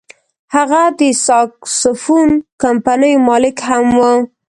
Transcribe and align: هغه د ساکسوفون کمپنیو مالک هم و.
هغه 0.55 0.81
د 0.99 1.01
ساکسوفون 1.25 2.29
کمپنیو 2.63 3.23
مالک 3.29 3.57
هم 3.69 3.85
و. 3.97 4.01